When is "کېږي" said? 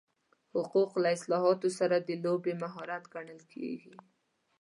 3.53-3.95